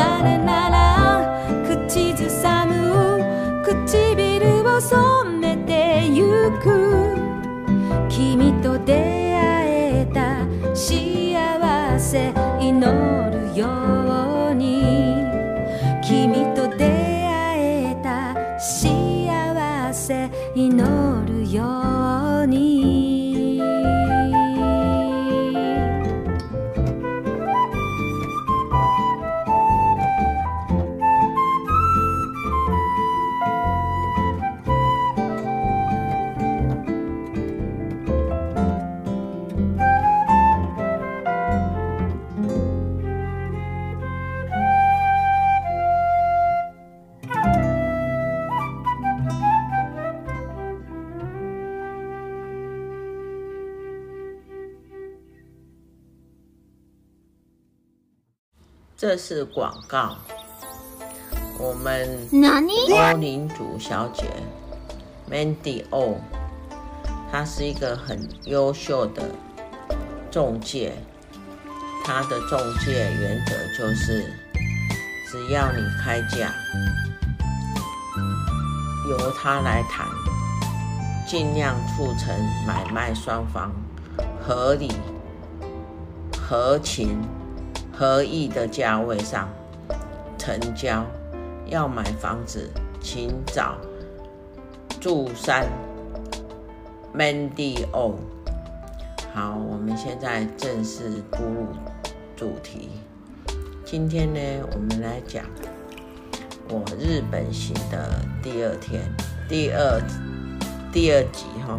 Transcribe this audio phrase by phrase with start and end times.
[0.00, 1.26] ラララララ
[1.68, 7.14] 口ずさむ唇を染めてゆく。
[8.08, 9.19] 君と出会え
[59.00, 60.14] 这是广告。
[61.58, 64.26] 我们何欧领主小姐
[65.26, 66.20] Mandy O，
[67.32, 69.22] 她是一个很优秀的
[70.30, 70.92] 中介。
[72.04, 74.34] 她的中介原则就是，
[75.30, 76.52] 只要你开价，
[79.08, 80.06] 由她来谈，
[81.26, 83.72] 尽量促成买卖双方
[84.46, 84.92] 合理、
[86.38, 87.18] 合情。
[88.00, 89.46] 合意的价位上
[90.38, 91.04] 成交，
[91.66, 93.76] 要买房子，请找
[94.98, 95.66] 祝山
[97.14, 98.14] Mandy O。
[99.34, 101.66] 好，我们现在正式步入
[102.34, 102.88] 主题。
[103.84, 104.40] 今天呢，
[104.72, 105.44] 我们来讲
[106.70, 109.02] 我日本行的第二天，
[109.46, 110.00] 第二
[110.90, 111.78] 第二集哈。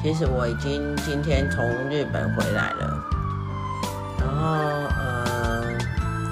[0.00, 3.04] 其实我已经今天从日本回来了，
[4.20, 4.79] 然后。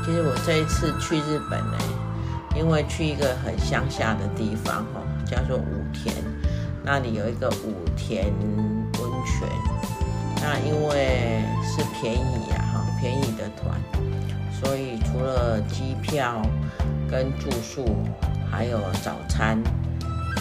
[0.09, 1.77] 其实我这一次去日本呢，
[2.57, 6.15] 因为去一个很乡下的地方哈，叫做武田，
[6.83, 9.47] 那里有一个武田温泉。
[10.41, 13.79] 那因为是便宜呀哈，便宜的团，
[14.51, 16.41] 所以除了机票
[17.11, 17.85] 跟住宿，
[18.51, 19.63] 还有早餐，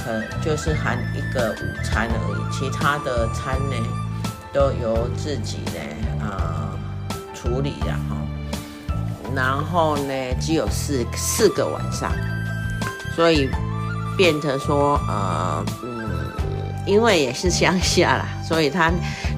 [0.06, 3.76] 呃，就是含一个午餐而已，其他的餐呢
[4.54, 6.72] 都由自己呢啊、
[7.10, 8.16] 呃、处理的哈。
[9.38, 12.12] 然后呢，只有四四个晚上，
[13.16, 13.48] 所以
[14.18, 16.34] 变成说，呃，嗯，
[16.88, 18.92] 因为也是乡下啦，所以他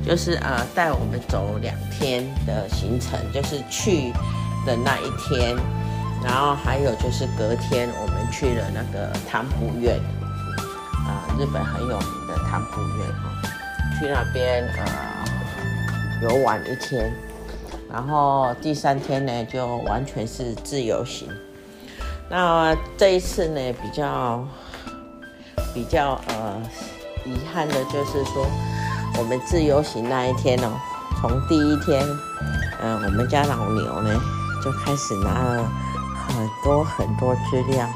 [0.07, 4.13] 就是呃带我们走两天的行程，就是去
[4.65, 5.53] 的那一天，
[6.23, 9.99] 然后还有就是隔天我们去了那个汤布院，
[11.05, 13.49] 啊、日本很有名的汤布院哈，
[13.99, 14.85] 去那边呃
[16.21, 17.11] 游玩一天。
[17.91, 21.27] 然后第三天呢，就完全是自由行。
[22.29, 24.45] 那这一次呢，比较
[25.73, 26.61] 比较呃
[27.25, 28.45] 遗憾的就是说，
[29.17, 30.77] 我们自由行那一天哦，
[31.19, 32.05] 从第一天，
[32.81, 34.21] 嗯、我们家老牛呢
[34.63, 35.67] 就开始拿了
[36.27, 37.89] 很多很多资料，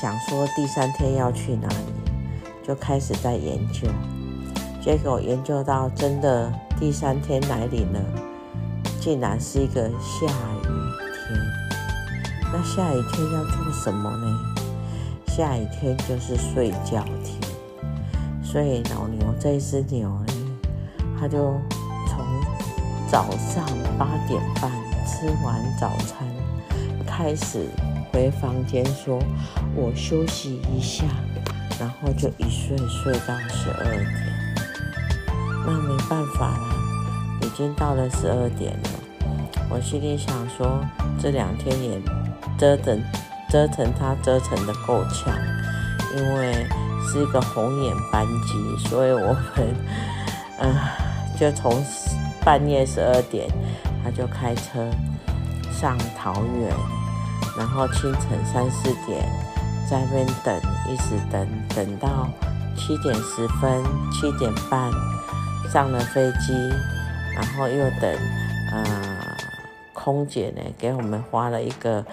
[0.00, 3.88] 想说第三天要去哪里，就开始在研究。
[4.80, 8.00] 结果研究到真的第三天来临了。
[9.02, 10.68] 竟然是一个下雨
[11.12, 11.36] 天，
[12.52, 14.38] 那下雨天要做什么呢？
[15.26, 17.40] 下雨天就是睡觉天，
[18.44, 20.32] 所以老牛这一只牛呢，
[21.18, 21.60] 他就
[22.06, 22.24] 从
[23.10, 23.66] 早上
[23.98, 24.70] 八点半
[25.04, 26.24] 吃完早餐，
[27.04, 27.66] 开始
[28.12, 29.18] 回房间说
[29.74, 31.04] ：“我休息一下。”
[31.80, 34.06] 然后就一睡睡到十二点。
[35.66, 36.78] 那没办法啦。
[37.44, 38.90] 已经到了十二点了，
[39.72, 40.84] 我心里想说，
[41.18, 41.98] 这两天也
[42.58, 43.02] 折腾
[43.48, 45.34] 折腾他折腾的够呛，
[46.14, 46.52] 因为
[47.06, 49.74] 是一个红眼班机，所以我们
[50.58, 50.76] 嗯、
[51.40, 51.82] 就从
[52.44, 53.48] 半夜十二点
[54.04, 54.86] 他就开车
[55.72, 56.70] 上桃园，
[57.56, 59.26] 然后清晨三四点
[59.88, 60.54] 在那边等，
[60.86, 62.28] 一直等等到
[62.76, 63.82] 七点十分
[64.12, 64.92] 七点半
[65.72, 66.52] 上了飞机。
[67.34, 68.14] 然后又等，
[68.70, 69.11] 呃，
[70.02, 72.04] 空姐呢给我们发了一个，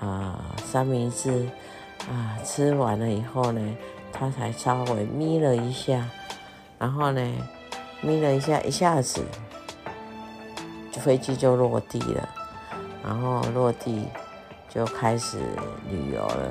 [0.00, 1.48] 啊、三明治
[2.10, 3.76] 啊吃完了以后呢，
[4.12, 6.08] 他才稍微眯了一下，
[6.76, 7.22] 然后呢
[8.00, 9.22] 眯了一下，一下子
[10.98, 12.28] 飞机就落地了，
[13.04, 14.08] 然后落地
[14.68, 15.38] 就开始
[15.88, 16.50] 旅游了，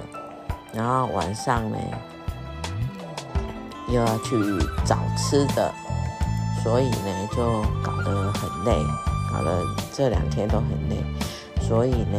[0.71, 1.77] 然后晚上呢
[3.89, 4.38] 又要去
[4.86, 5.74] 找吃的，
[6.63, 8.81] 所以呢就搞得很累，
[9.31, 9.63] 搞得
[9.94, 11.04] 这两天都很累，
[11.62, 12.18] 所以呢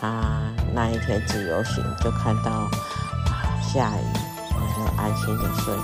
[0.00, 0.40] 他
[0.74, 4.04] 那一天自由行就看到啊下雨，
[4.50, 5.74] 我就安心的睡，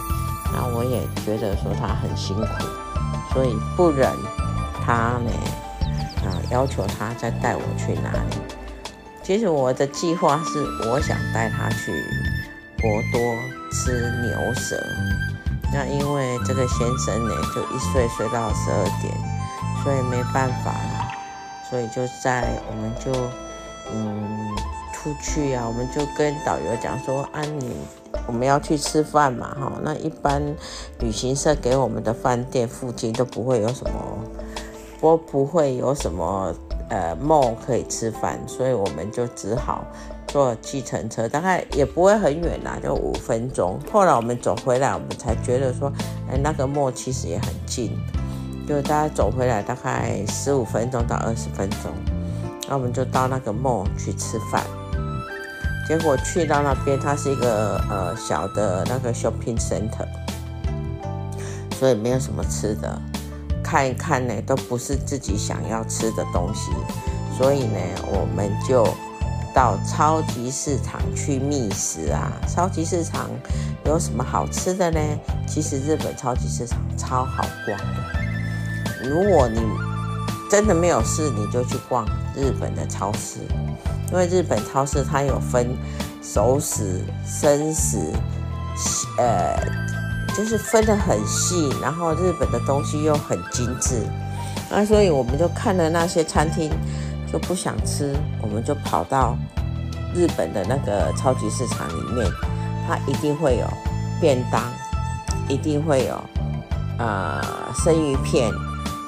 [0.52, 2.46] 那我也觉得说他很辛苦，
[3.32, 4.10] 所以不忍
[4.84, 5.30] 他呢。
[6.24, 6.32] 啊！
[6.50, 8.36] 要求他再带我去哪里？
[9.22, 12.02] 其实我的计划是，我想带他去
[12.78, 13.20] 博多
[13.70, 14.82] 吃牛舌。
[15.70, 19.14] 那因为这个先生呢，就一睡睡到十二点，
[19.84, 21.12] 所以没办法了。
[21.70, 23.12] 所以就在我们就
[23.92, 24.56] 嗯
[24.92, 27.70] 出去啊，我们就跟导游讲说：“啊，你
[28.26, 29.72] 我们要去吃饭嘛，哈。
[29.82, 30.42] 那一般
[30.98, 33.92] 旅行社给我们的饭店附近都不会有什么。”
[35.00, 36.54] 不不会有什么
[36.88, 39.84] 呃 mall 可以吃饭，所以我们就只好
[40.28, 43.78] 坐计程车，大概也不会很远啦，就五分钟。
[43.92, 45.92] 后来我们走回来，我们才觉得说，
[46.30, 47.90] 哎，那个 mall 其实也很近，
[48.66, 51.92] 就大概走回来大概十五分钟到二十分钟。
[52.68, 54.64] 那我们就到那个 mall 去吃饭，
[55.86, 60.06] 结果去到那边，它是一个呃小的那个 shopping center，
[61.78, 62.98] 所以没有什么吃的。
[63.62, 66.70] 看一看呢，都不是自己想要吃的东西，
[67.36, 68.86] 所以呢，我们就
[69.54, 72.32] 到超级市场去觅食啊。
[72.46, 73.28] 超级市场
[73.84, 75.00] 有什么好吃的呢？
[75.46, 78.23] 其实日本超级市场超好逛的。
[79.08, 79.60] 如果你
[80.50, 82.04] 真的没有事，你就去逛
[82.36, 83.40] 日本的超市，
[84.10, 85.76] 因为日本超市它有分
[86.22, 87.98] 熟食、生食，
[89.18, 89.56] 呃。
[90.36, 94.02] 就是分的很细，然后日本的东西又很精致，
[94.68, 96.68] 那所以我们就看了那些餐厅
[97.32, 98.12] 就不想吃，
[98.42, 99.36] 我们就跑到
[100.12, 102.28] 日本的那个超级市场里面，
[102.84, 103.66] 它一定会有
[104.20, 104.60] 便当，
[105.46, 106.20] 一定会有
[106.98, 107.40] 呃
[107.72, 108.50] 生鱼片，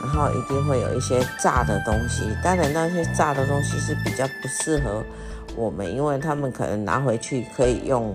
[0.06, 2.23] 然后一定会有一些炸的东西。
[2.43, 5.03] 当然那些炸的东西是比较不适合
[5.56, 8.14] 我们，因为他们可能拿回去可以用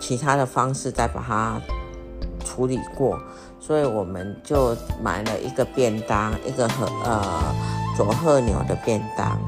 [0.00, 1.60] 其他的方式再把它。
[2.48, 3.18] 处理过，
[3.60, 7.54] 所以我们就买了一个便当，一个和呃
[7.96, 9.38] 佐贺牛的便当，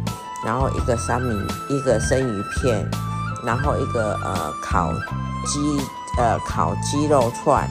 [0.44, 2.84] 然后一个三明，一个生鱼片，
[3.46, 4.92] 然后一个呃烤
[5.46, 5.58] 鸡
[6.18, 7.66] 呃烤鸡肉串，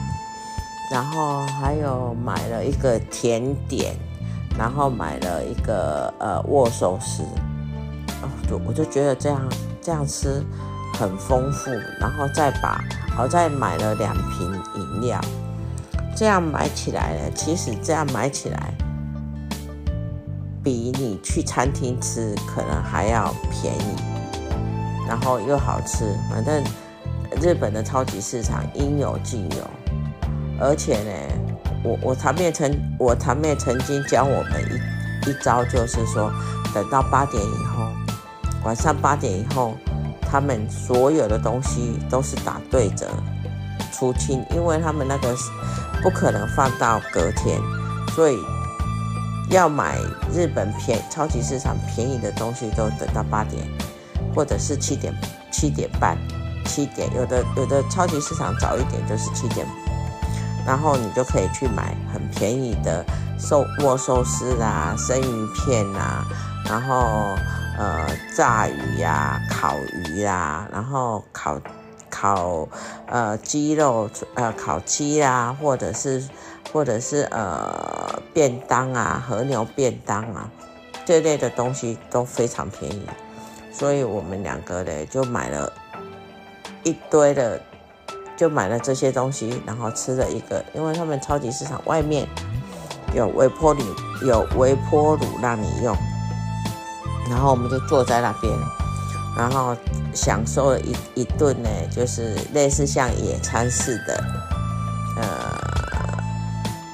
[0.90, 3.94] 然后还有买了一个甜点，
[4.58, 7.22] 然后买了一个呃握寿司，
[8.22, 9.40] 哦，就我就觉得这样
[9.82, 10.42] 这样吃
[10.94, 11.70] 很丰富，
[12.00, 12.82] 然后再把。
[13.20, 15.20] 我再买了两瓶饮料，
[16.16, 18.72] 这样买起来呢，其实这样买起来
[20.62, 23.96] 比你去餐厅吃可能还要便宜，
[25.08, 26.16] 然后又好吃。
[26.30, 26.62] 反正
[27.42, 29.68] 日本的超级市场应有尽有，
[30.60, 31.10] 而且呢，
[31.82, 36.32] 我我堂妹曾我堂妹曾经教我们一一招，就是说
[36.74, 37.90] 等到八点以后，
[38.64, 39.74] 晚上八点以后。
[40.30, 43.06] 他们所有的东西都是打对折
[43.90, 45.34] 出清，因为他们那个
[46.02, 47.58] 不可能放到隔天，
[48.14, 48.36] 所以
[49.48, 49.96] 要买
[50.30, 53.66] 日本便超级市场便宜的东西，都等到八点，
[54.34, 55.14] 或者是七点
[55.50, 56.18] 七点半
[56.66, 59.66] 七点，有的有的超级市场早一点就是七点，
[60.68, 63.02] 然后你就可以去买很便宜的
[63.40, 66.22] 寿握寿司啦、生鱼片啦，
[66.68, 67.34] 然后。
[67.80, 71.60] 呃，炸鱼呀、烤鱼呀、然后烤
[72.10, 72.68] 烤
[73.06, 76.28] 呃鸡肉，呃烤鸡啊，或者是
[76.72, 80.50] 或者是呃便当啊，和牛便当啊，
[81.06, 83.06] 这类的东西都非常便宜，
[83.70, 85.72] 所以我们两个呢就买了
[86.82, 87.62] 一堆的，
[88.38, 92.26] 就买了这些东西，然后吃了一个，因为他们超级市场外面
[93.12, 93.82] 有微波炉，
[94.24, 95.94] 有微波炉让你用。
[97.28, 98.54] 然后我们就坐在那边，
[99.36, 99.76] 然后
[100.14, 104.24] 享受了一一顿呢，就是类似像野餐似的，
[105.16, 105.58] 呃，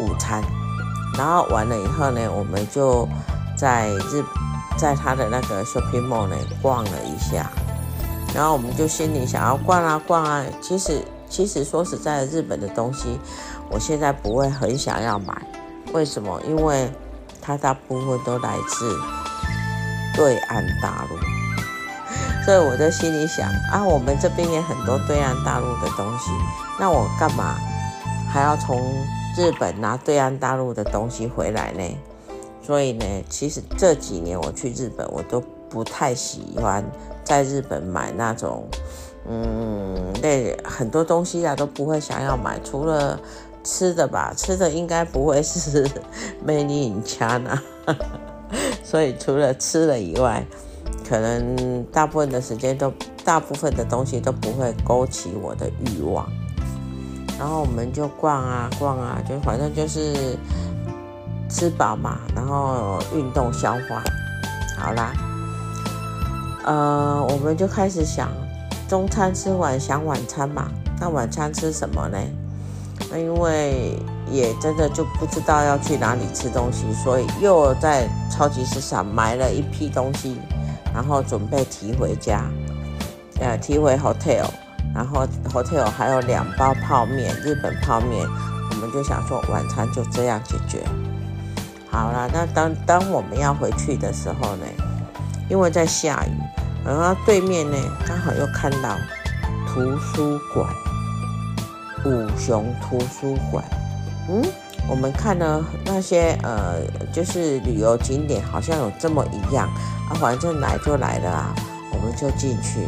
[0.01, 0.43] 午餐。
[1.17, 3.07] 然后完了以后呢，我们就
[3.57, 4.25] 在日，
[4.77, 7.49] 在他的那个 shopping mall 呢逛了一下。
[8.35, 11.01] 然后我们就心里想要逛啊逛啊，其实
[11.35, 13.19] 其实说实在的，日本的东西，
[13.69, 15.35] 我现在不会很想要买。
[15.93, 16.41] 为什么？
[16.47, 16.88] 因为
[17.43, 18.97] 它大部分都来自。
[20.17, 21.17] 对岸大陆，
[22.47, 26.31] 所以我就心里想啊，我们这边也很多对岸大陆的东西，
[26.79, 27.57] 那我干嘛
[28.33, 28.81] 还要从
[29.37, 31.83] 日本拿对岸大陆的东西回来呢？
[32.62, 36.85] 所以呢，其实这几年我去日本，我都不太喜欢
[37.25, 38.69] 在日本买那种，
[39.28, 43.19] 嗯，那很多东西啊都不会想要买，除了
[43.62, 45.88] 吃的吧，吃的应该不会是
[46.47, 47.61] Made in China，
[48.83, 50.45] 所以除了吃的以外，
[51.09, 52.93] 可能大部分的时间都，
[53.25, 56.28] 大部分的东西都不会勾起我的欲望。
[57.38, 60.37] 然后我们就逛啊逛啊，就反正就是。
[61.47, 64.02] 吃饱嘛，然后运动消化，
[64.76, 65.12] 好啦，
[66.64, 68.31] 呃，我们就开始想
[68.88, 70.69] 中餐吃完想晚餐嘛，
[71.00, 72.19] 那晚餐吃什么呢？
[73.11, 73.99] 那因为
[74.31, 80.38] 也真的就不知道要去哪里吃东西，所以又在超级市场买了一批东西，
[80.95, 82.45] 然后准备提回家，
[83.41, 84.47] 呃，提回 hotel，
[84.95, 88.26] 然后 hotel 还有两包泡面，日本泡面，
[88.71, 90.85] 我们就想说晚餐就这样解决。
[91.91, 94.67] 好了，那当当我们要回去的时候呢，
[95.49, 96.31] 因为在下雨，
[96.85, 97.76] 然后对面呢
[98.07, 98.97] 刚好又看到
[99.67, 100.69] 图书馆，
[102.05, 103.64] 五熊图书馆。
[104.29, 104.43] 嗯，
[104.88, 106.81] 我们看了那些呃，
[107.12, 109.69] 就是旅游景点，好像有这么一样
[110.09, 110.12] 啊。
[110.21, 111.55] 反正来就来了啊，
[111.93, 112.87] 我们就进去。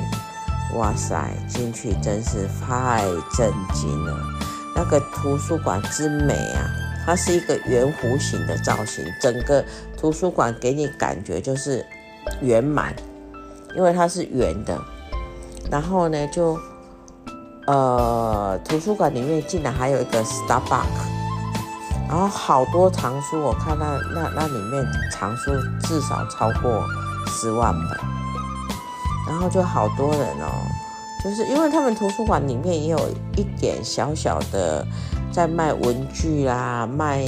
[0.74, 3.04] 哇塞，进去真是太
[3.36, 4.18] 震惊了，
[4.74, 6.68] 那个图书馆之美啊！
[7.06, 9.64] 它是一个圆弧形的造型，整个
[9.96, 11.86] 图书馆给你感觉就是
[12.42, 12.92] 圆满，
[13.76, 14.76] 因为它是圆的。
[15.70, 16.58] 然后呢，就
[17.66, 21.06] 呃，图书馆里面竟然还有一个 Starbucks，
[22.08, 25.52] 然后好多藏书，我看那那那里面藏书
[25.82, 26.82] 至少超过
[27.28, 27.98] 十万本，
[29.28, 30.50] 然后就好多人哦，
[31.22, 32.98] 就是因为他们图书馆里面也有
[33.36, 34.84] 一点小小的。
[35.32, 37.22] 在卖文具啊，卖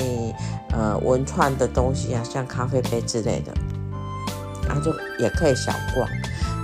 [0.70, 3.52] 呃文创的东西啊，像咖啡杯之类的，
[4.66, 6.08] 然后就也可以小逛。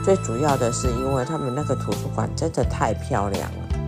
[0.05, 3.79] 最主要的是，因为他们那个图书馆真的太漂亮了，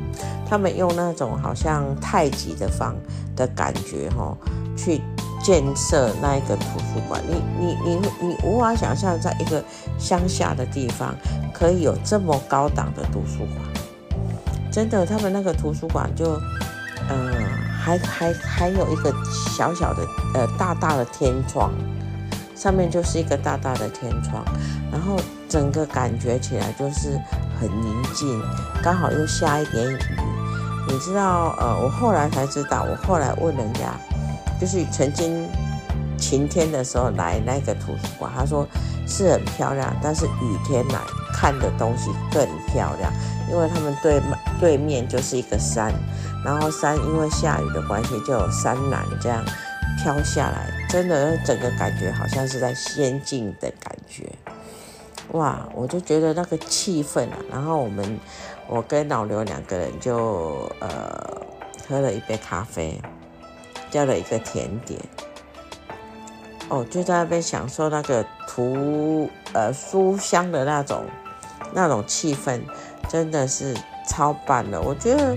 [0.49, 2.97] 他们用那种好像太极的方
[3.37, 4.35] 的感觉哈，
[4.77, 5.03] 去
[5.45, 7.23] 建设那一个图书馆。
[7.29, 9.63] 你你你你无法想象，在一个
[9.99, 11.15] 乡下的地方
[11.53, 13.61] 可以有这么高档的图书馆。
[14.73, 16.41] 真的，他们那个图书馆就。
[17.09, 17.33] 嗯，
[17.79, 19.15] 还还还有一个
[19.57, 20.05] 小小的
[20.35, 21.71] 呃大大的天窗，
[22.57, 24.45] 上面就是一个大大的天窗，
[24.91, 25.17] 然后
[25.57, 27.19] 整个感觉起来就是
[27.59, 28.39] 很宁静，
[28.83, 29.99] 刚好又下一点雨。
[30.87, 33.95] 你知道呃，我后来才知道，我后来问人家，
[34.61, 35.49] 就是曾经
[36.19, 38.69] 晴天的时候来那个图书馆，他说
[39.09, 41.01] 是很漂亮，但是雨天来
[41.33, 43.11] 看的东西更漂亮，
[43.51, 44.21] 因为他们对
[44.61, 45.91] 对面就是一个山。
[46.45, 49.43] 然后山因为下雨的关系，就有山岚这样
[50.03, 54.31] 飘下来，真的整个感觉好像是在仙境的感觉，
[55.33, 55.67] 哇！
[55.75, 57.37] 我就觉得那个气氛啊。
[57.51, 58.19] 然后我们
[58.69, 61.43] 我跟老刘两个人就呃
[61.89, 63.01] 喝了一杯咖啡，
[63.91, 65.01] 叫了一个甜点，
[66.69, 71.05] 哦，就在那边享受那个图呃书香的那种
[71.73, 72.61] 那种气氛，
[73.09, 73.75] 真的是
[74.09, 75.37] 超棒的，我觉得。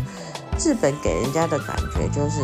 [0.62, 2.42] 日本给人家的感觉就是，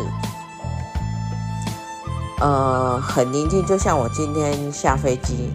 [2.40, 3.62] 呃，很宁静。
[3.66, 5.52] 就像我今天下飞机，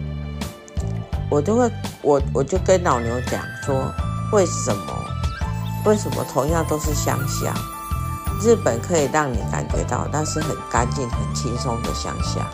[1.32, 1.72] 我都会，
[2.02, 3.90] 我我就跟老牛讲说，
[4.32, 4.92] 为什么，
[5.86, 7.54] 为什么同样都是乡下，
[8.42, 12.46] 日本可以让你感觉到那是很干净、很轻松的乡下，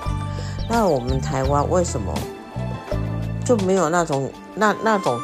[0.70, 2.14] 那我们台湾为什么
[3.44, 5.20] 就没有那种那那种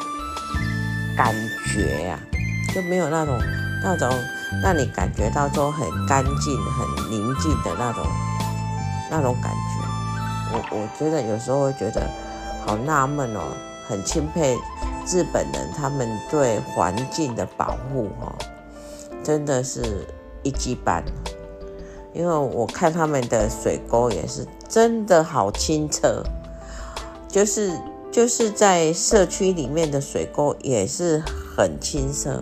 [1.15, 1.33] 感
[1.73, 2.75] 觉呀、啊？
[2.75, 3.39] 就没有那种
[3.81, 4.09] 那种。
[4.63, 8.05] 让你感觉到都很干净、很宁静的那种
[9.11, 12.09] 那种感觉，我我觉得有时候会觉得
[12.65, 13.41] 好纳闷哦，
[13.87, 14.57] 很钦佩
[15.07, 18.35] 日本人他们对环境的保护哦，
[19.23, 20.05] 真的是
[20.43, 21.03] 一级棒。
[22.13, 26.23] 因为我看他们的水沟也是真的好清澈，
[27.27, 27.77] 就是
[28.09, 31.21] 就是在社区里面的水沟也是
[31.57, 32.41] 很清澈。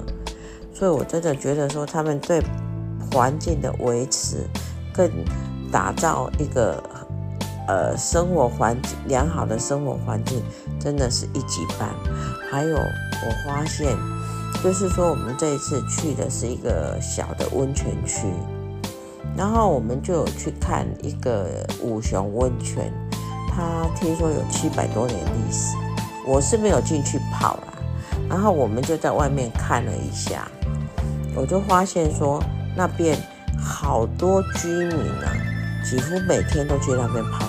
[0.72, 2.40] 所以，我真的觉得说，他们对
[3.12, 4.38] 环境的维持，
[4.94, 5.10] 更
[5.72, 6.82] 打造一个
[7.68, 10.42] 呃生活环境良好的生活环境，
[10.80, 11.90] 真的是一级棒。
[12.52, 13.98] 还有，我发现，
[14.64, 18.28] 就是说，我们这一次去的是一个小的温泉区，
[19.36, 22.94] 然后我们就有去看一个五熊温泉，
[23.50, 25.76] 它听说有七百多年历史，
[26.28, 27.74] 我是没有进去泡啦。
[28.30, 30.48] 然后我们就在外面看了一下，
[31.36, 32.42] 我就发现说
[32.76, 33.18] 那边
[33.58, 35.34] 好多居民啊，
[35.84, 37.46] 几乎每天都去那边泡，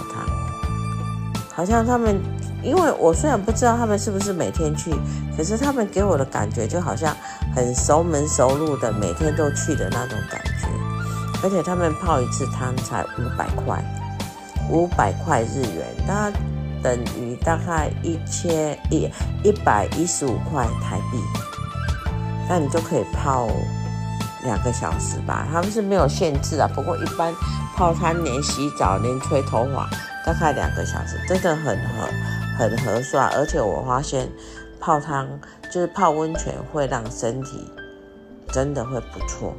[1.55, 2.21] 好像他们，
[2.63, 4.93] 因为我虽然不知道他们是不是每天去，
[5.37, 7.15] 可是他们给我的感觉就好像
[7.55, 10.67] 很熟门熟路的，每天都去的那种感觉，
[11.43, 13.83] 而且他们泡一次汤才五百块，
[14.69, 16.31] 五百块日元，那
[16.83, 19.09] 等于大概一千一
[19.45, 21.19] 一百一十五块台币，
[22.49, 23.49] 那你就可以泡
[24.43, 25.47] 两个小时吧。
[25.53, 27.33] 他们是没有限制啊，不过一般
[27.77, 29.89] 泡汤连洗澡连吹头发
[30.25, 32.09] 大概两个小时，真的很合
[32.59, 33.29] 很合算。
[33.31, 34.29] 而且我发现
[34.81, 35.29] 泡汤
[35.71, 37.71] 就是泡温泉会让身体
[38.53, 39.55] 真的会不错。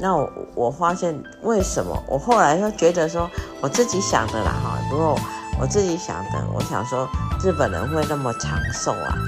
[0.00, 3.28] 那我我发现为什么我后来又觉得说
[3.60, 5.18] 我自己想的啦哈，不过。
[5.60, 7.04] 我自己想的，我想说
[7.42, 9.18] 日本人会那么长寿啊，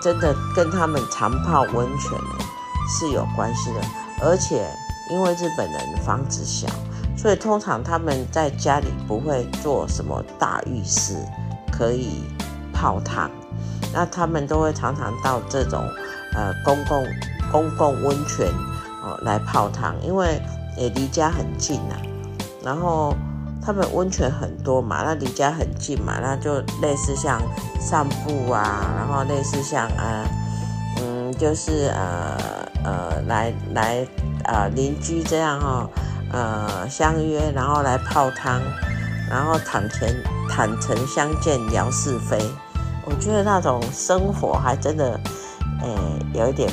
[0.00, 2.12] 真的跟他们常泡温泉
[2.88, 3.80] 是有关系的。
[4.22, 4.64] 而且
[5.10, 6.68] 因为日本人房子小，
[7.16, 11.14] 所以通常他们在家里不会做什么大浴室
[11.72, 12.22] 可以
[12.72, 13.30] 泡汤，
[13.92, 15.82] 那他们都会常常到这种
[16.34, 17.06] 呃公共
[17.50, 18.48] 公共温泉
[19.02, 20.40] 哦来泡汤，因为
[20.76, 22.02] 也离家很近呐、啊，
[22.62, 23.14] 然后。
[23.64, 27.42] 他们温泉很多嘛，那离家很近嘛，那就类似像
[27.80, 30.24] 散步啊，然后类似像啊，
[31.00, 32.38] 嗯，就是呃
[32.84, 34.06] 呃来来
[34.44, 35.90] 呃邻居这样哈、
[36.32, 38.60] 呃相约然后来泡汤，
[39.30, 40.08] 然后坦诚
[40.48, 42.38] 坦诚相见聊是非，
[43.04, 45.20] 我觉得那种生活还真的，
[45.82, 45.88] 哎、
[46.32, 46.70] 有一点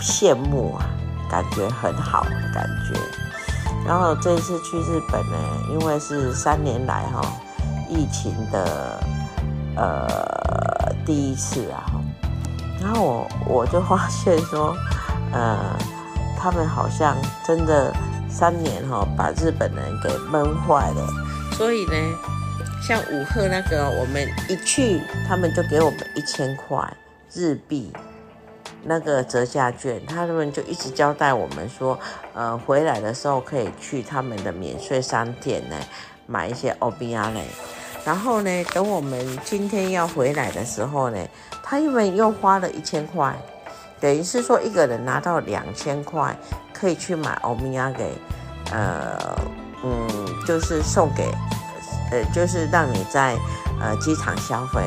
[0.00, 0.86] 羡慕啊，
[1.30, 2.98] 感觉很好的感觉。
[3.86, 5.36] 然后这一次去日本呢，
[5.70, 7.20] 因为是三年来哈
[7.88, 8.98] 疫情的
[9.76, 10.08] 呃
[11.04, 11.84] 第一次啊，
[12.80, 14.74] 然后我我就发现说，
[15.32, 15.58] 呃，
[16.38, 17.14] 他们好像
[17.46, 17.92] 真的
[18.34, 21.06] 三年哈把日本人给闷坏了，
[21.52, 21.94] 所以呢，
[22.82, 26.92] 像武贺那个，我们一去，他们就给我们一千块
[27.32, 27.92] 日币。
[28.82, 31.96] 那个折价券，他们就一直交代我们说，
[32.34, 35.76] 呃，回来的时候可以去他们的免税商店呢
[36.26, 37.40] 买一些欧比亚嘞。
[38.04, 41.18] 然后呢，等我们今天要回来的时候呢，
[41.62, 43.34] 他们又花了一千块，
[44.00, 46.36] 等于是说一个人拿到两千块，
[46.74, 48.12] 可以去买欧米亚给，
[48.70, 49.16] 呃，
[49.82, 50.08] 嗯，
[50.46, 51.32] 就是送给，
[52.10, 53.34] 呃，就是让你在
[53.80, 54.80] 呃机场消费，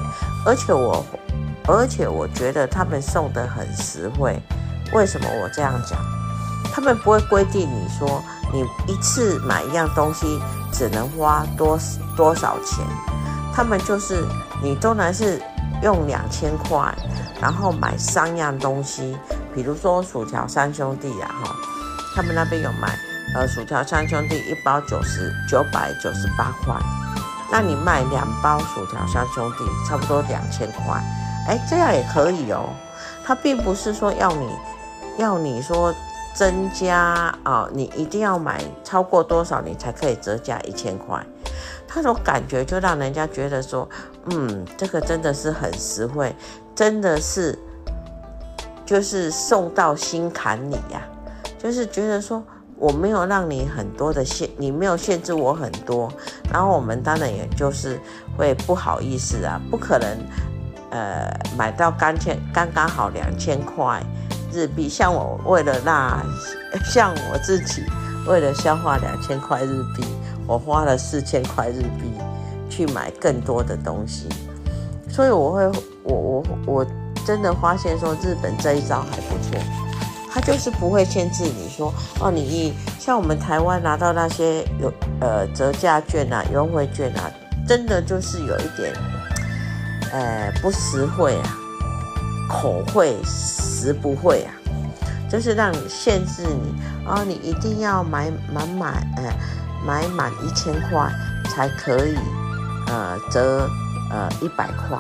[0.46, 1.04] 而且我。
[1.70, 4.42] 而且我觉得他们送的很实惠，
[4.94, 6.00] 为什么我这样讲？
[6.74, 8.24] 他们不会规定你说
[8.54, 10.40] 你一次买一样东西
[10.72, 11.78] 只能花多
[12.16, 12.86] 多少钱，
[13.54, 14.26] 他们就是
[14.64, 15.42] 你都然是
[15.84, 16.90] 用两千块，
[17.42, 19.18] 然后买三样东西，
[19.54, 21.54] 比如说薯条三兄弟啊哈，
[22.18, 22.98] 他们那边有卖，
[23.36, 26.76] 呃，薯条三兄弟一包九十九百九十八块，
[27.52, 31.00] 那你卖两包薯条三兄弟，差不多两千块。
[31.48, 32.72] 哎，这样也可以哦。
[33.24, 34.50] 他并不是说要你，
[35.20, 35.94] 要你说
[36.34, 41.24] 增加啊、你一定要买超过多少你才可以折价一千块。
[41.88, 43.88] 他种感觉就让人家觉得说，
[44.32, 46.36] 嗯，这个真的是很实惠，
[46.74, 47.60] 真的是
[48.88, 51.00] 就是送到心坎里呀、
[51.58, 52.44] 就是觉得说
[52.78, 56.12] 我没有让你很多的限，你没有限制我很多，
[56.52, 58.00] 然后我们当然也就是
[58.38, 60.18] 会不好意思啊，不可能。
[60.90, 64.02] 呃，买到刚千刚刚好两千块
[64.54, 66.24] 日币，像我为了那，
[66.86, 67.84] 像我自己
[68.26, 70.06] 为了消化两千块日币，
[70.48, 72.10] 我花了四千块日币
[72.70, 74.30] 去买更多的东西，
[75.10, 75.66] 所以我会，
[76.04, 76.86] 我我我
[77.26, 79.60] 真的发现说日本这一招还不错，
[80.38, 87.32] 他就是不会限制你说哦，你像我们台湾拿到那些有呃折价券啊、优惠券啊，
[87.68, 88.94] 真的就是有一点。
[90.14, 91.58] 呃，不实惠啊，
[92.48, 94.54] 口惠实不惠啊，
[95.28, 96.76] 就是让你限制你
[97.08, 99.24] 哦，你一定要买满满，呃，
[99.84, 101.12] 买满一千块
[101.50, 102.16] 才可以，
[102.86, 103.68] 呃，折
[104.12, 105.00] 呃一百块，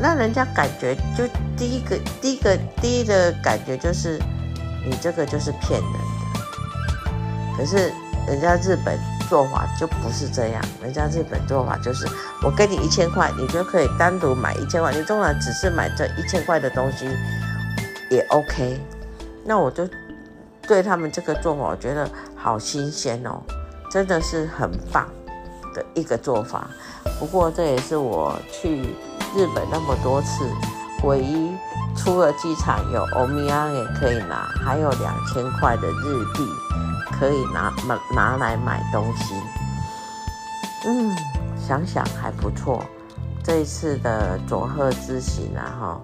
[0.00, 1.26] 那人家感觉就
[1.56, 4.18] 第一个第一个第一个感觉就是
[4.84, 7.92] 你这个就是骗人的，可是
[8.26, 8.98] 人家日本。
[9.30, 12.06] 做法就不是这样，人家日本做法就是，
[12.42, 17.08] 我给你一千块，你就可以单独买一千块，你纵然只是买这一千块的东西
[18.10, 18.78] 也 OK。
[19.46, 19.88] 那我就
[20.68, 23.40] 对他们这个做法，我觉得好新鲜哦，
[23.90, 25.08] 真的是很棒
[25.74, 26.68] 的一个做法。
[27.18, 28.94] 不过这也是我去
[29.36, 30.48] 日本那么多次，
[31.02, 31.52] 唯一
[31.96, 36.46] 出了机场有欧米亚也可以拿，还有两千块的日币
[37.10, 39.34] 可以拿拿拿来买东西。
[40.86, 41.16] 嗯，
[41.58, 42.84] 想想还不错。
[43.42, 46.00] 这一次的佐贺之行啊，哈，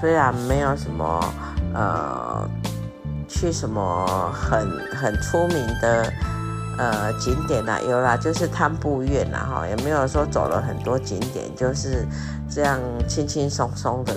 [0.00, 1.34] 虽然没有什么
[1.74, 2.48] 呃
[3.28, 6.10] 去什么很很出名的
[6.78, 12.06] 呃景点啦，有啦，就是汤布院啦，哈，也没有说走了很多景点，就是
[12.48, 14.14] 这样轻轻松松的。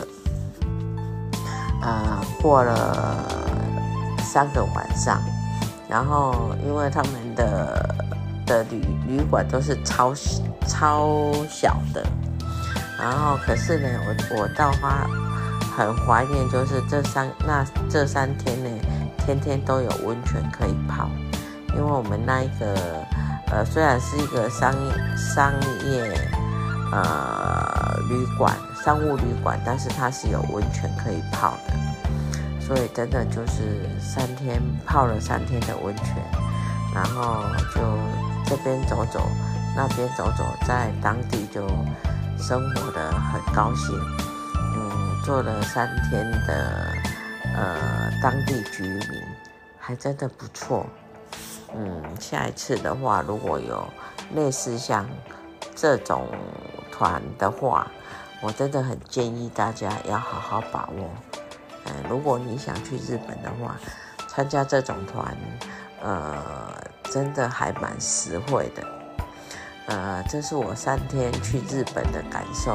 [1.83, 3.17] 呃，过了
[4.23, 5.19] 三个晚上，
[5.89, 7.95] 然后因为他们的
[8.45, 10.13] 的旅旅馆都是超
[10.67, 12.05] 超小的，
[12.99, 15.09] 然后可是呢，我我倒发
[15.75, 18.69] 很怀念，就是这三那这三天呢，
[19.25, 21.09] 天天都有温泉可以泡，
[21.75, 22.75] 因为我们那一个
[23.51, 25.53] 呃虽然是一个商业商
[25.85, 26.29] 业
[26.91, 28.55] 呃旅馆。
[28.83, 36.15] 商务旅馆，但是它是有温泉可以泡的，所以真的就是三天泡了三天的温泉，
[36.91, 37.43] 然后
[37.75, 37.79] 就
[38.43, 39.21] 这边走走，
[39.75, 41.67] 那边走走，在当地就
[42.39, 43.95] 生活得很高兴，
[44.75, 46.91] 嗯，做了三天的
[47.55, 49.21] 呃当地居民，
[49.77, 50.87] 还真的不错，
[51.75, 53.87] 嗯，下一次的话，如果有
[54.35, 55.07] 类似像
[55.75, 56.27] 这种
[56.91, 57.87] 团的话。
[58.43, 61.07] 我真的很建议大家要好好把握。
[61.85, 63.77] 嗯，如果你想去日本的话，
[64.27, 65.37] 参加这种团，
[66.01, 66.43] 呃，
[67.03, 68.83] 真的还蛮实惠的。
[69.85, 72.73] 呃，这是我三天去日本的感受。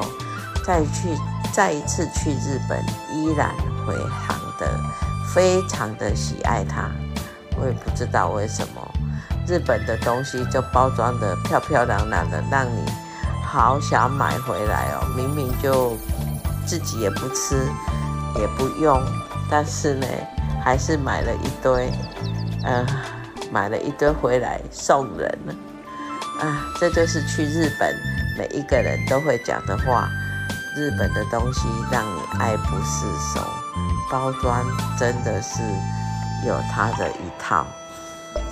[0.65, 1.09] 再去
[1.53, 2.81] 再一次去日本，
[3.11, 3.53] 依然
[3.85, 4.79] 回航的
[5.35, 6.89] 非常的喜爱它。
[7.59, 8.86] 我也不知道为什么，
[9.47, 12.83] 日本的东西就包装得漂漂亮亮的，让你。
[13.49, 15.07] 好想买回来哦！
[15.15, 15.95] 明明就
[16.65, 17.55] 自己也不吃，
[18.35, 19.01] 也不用，
[19.49, 20.05] 但是呢，
[20.61, 21.89] 还是买了一堆，
[22.65, 22.85] 呃，
[23.49, 25.53] 买了一堆回来送人了。
[26.45, 27.95] 啊、这就是去日本
[28.37, 30.09] 每一个人都会讲的话。
[30.75, 33.41] 日本的东西让你爱不释手，
[34.11, 34.63] 包装
[34.99, 35.63] 真的是
[36.45, 37.65] 有它的一套。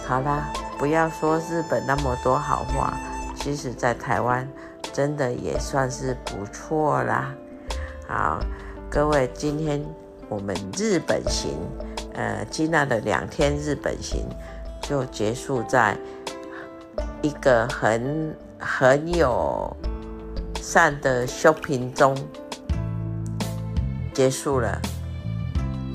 [0.08, 0.48] 好啦，
[0.78, 2.94] 不要说日本那么多好话，
[3.36, 4.48] 其实在台湾。
[4.94, 7.36] 真的也算是不错啦。
[8.08, 8.40] 好，
[8.90, 9.84] 各位，今天
[10.30, 11.52] 我们日本行，
[12.14, 14.26] 呃，吉娜的两天日本行
[14.82, 15.98] 就结束在
[17.22, 19.76] 一个很很有
[20.62, 22.16] 善的 shopping 中
[24.14, 24.82] 结束了，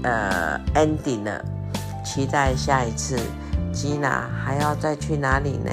[0.03, 1.43] 呃，ending 了。
[2.11, 3.17] 期待下一次，
[3.73, 5.71] 吉娜还要再去哪里呢？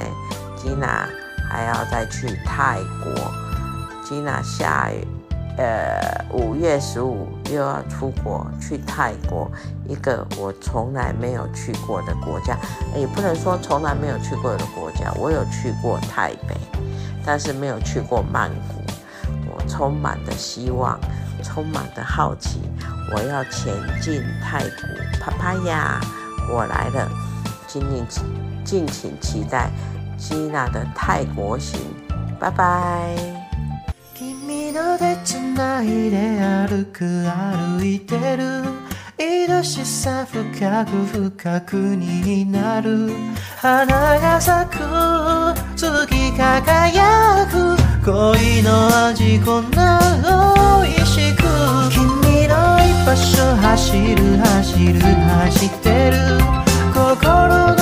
[0.56, 1.08] 吉娜。
[1.50, 3.10] 还要再去泰国，
[4.04, 4.90] 吉娜下，
[5.56, 9.50] 呃，五月十五又要出国去泰国，
[9.88, 12.54] 一个我从来没有去过的国家，
[12.94, 16.54] 也不能说从来没有去过的国家，我有去过台北，
[17.24, 18.74] 但是没有去过曼谷。
[19.50, 21.00] 我充满的希望，
[21.42, 22.60] 充满的好奇，
[23.14, 23.72] 我要前
[24.02, 25.98] 进泰国，啪啪呀，
[26.50, 27.08] 我来了，
[27.66, 28.24] 敬请
[28.64, 29.70] 敬请期待
[30.16, 31.78] 吉娜的泰国行，
[32.38, 33.16] 拜拜。
[39.20, 43.10] 愛しさ深く深くになる。
[43.56, 43.84] 花
[44.20, 44.78] が咲く。
[45.74, 47.76] 月輝く。
[48.04, 50.90] 恋の味こんな青い
[53.08, 56.18] 場所走る走る走ってる
[56.92, 57.77] 心